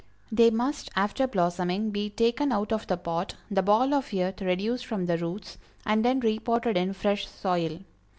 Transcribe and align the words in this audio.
They 0.31 0.49
must, 0.49 0.89
after 0.95 1.27
blossoming, 1.27 1.91
be 1.91 2.09
taken 2.09 2.51
out 2.51 2.73
of 2.73 2.87
the 2.87 2.97
pot, 2.97 3.35
the 3.51 3.61
ball 3.61 3.93
of 3.93 4.11
earth 4.15 4.41
reduced 4.41 4.83
from 4.83 5.05
the 5.05 5.15
roots, 5.19 5.59
and 5.85 6.03
then 6.03 6.19
re 6.21 6.39
potted 6.39 6.75
in 6.75 6.93
fresh 6.93 7.27
soil. 7.27 7.77